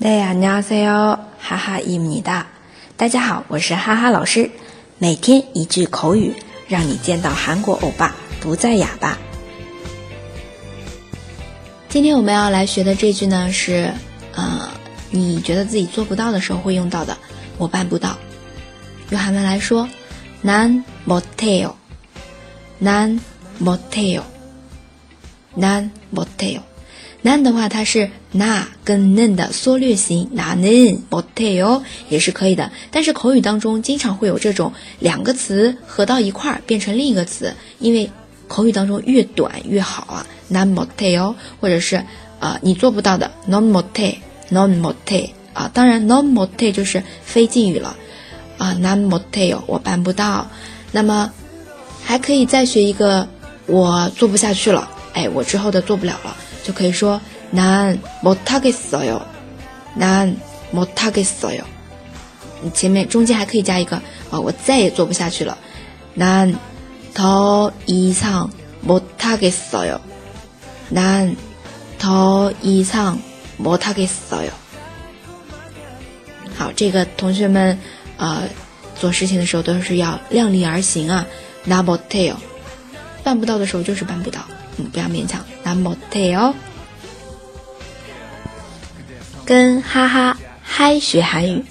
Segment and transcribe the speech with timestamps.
[0.00, 2.46] 大家好，哈哈伊米哒。
[2.96, 4.50] 大家好，我是哈哈老师。
[4.98, 6.34] 每天一句口语，
[6.68, 9.18] 让你见到韩国欧巴不再哑巴。
[11.88, 13.92] 今天我们要来学的这句呢，是
[14.34, 14.68] 呃，
[15.10, 17.16] 你觉得自己做不到的时候会用到的。
[17.58, 18.16] 我办不到。
[19.10, 19.88] 用韩文来说，
[20.44, 21.74] 난못해 요，
[22.82, 24.22] 난못해 요，
[25.56, 26.60] 난못해 요。
[27.23, 32.71] nan 的话，它是 na 跟 nan 的缩略型，nanin m t e o 也是可以的。
[32.89, 38.09] 但是口语当中经常会有这种两个词合到一块儿变成另一个词，因为
[38.47, 42.03] 口语当中越短越好啊，nan m t e o 或者是
[42.39, 44.17] 啊你做不到的 non m o t e
[44.49, 47.95] non m o t e 啊，当然 non m o t e 就是非敬语了
[48.57, 50.47] 啊，nan m t e o 我办不到。
[50.91, 51.31] 那么
[52.03, 53.27] 还可以再学一个，
[53.67, 56.35] 我做不下去了，哎，我之后的做不了了。
[56.62, 59.22] 就可以说难못하겠어 요，
[59.96, 60.36] 难
[60.72, 61.64] 못하겠어 요。
[62.62, 63.96] 你前面中间还可以加一个
[64.30, 65.56] 啊，我再也做不下去了，
[66.14, 66.54] 难
[67.14, 70.00] 더이상못하겠어 요，
[70.90, 71.36] 难
[71.98, 74.50] 더이상못하겠어 요。
[76.56, 77.78] 好，这个同学们
[78.16, 78.48] 呃
[78.98, 81.24] 做事情的时候都是要量力而行啊，
[81.66, 82.36] 나못해 요，
[83.22, 84.40] 办不到的时候就是办不到。
[84.92, 86.54] 不要勉强， 那못해 요。
[89.44, 91.64] 跟哈哈嗨学韩语，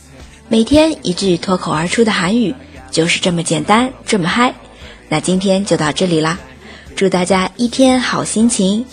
[0.47, 2.55] 每天一句脱口而出的韩语，
[2.91, 4.53] 就是这么简单，这么嗨。
[5.09, 6.39] 那今天就到这里啦，
[6.95, 8.85] 祝大家一天好心情，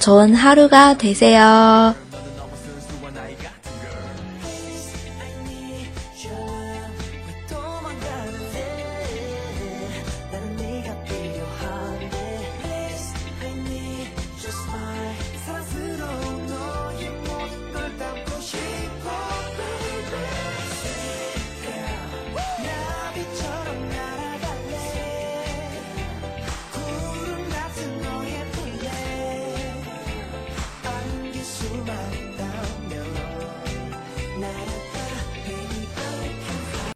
[0.00, 1.94] 좋은하루가되세 요。